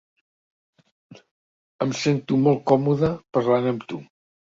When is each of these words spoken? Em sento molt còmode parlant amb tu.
Em 1.85 1.91
sento 1.99 2.39
molt 2.47 2.63
còmode 2.71 3.11
parlant 3.37 3.69
amb 3.73 3.87
tu. 3.93 4.01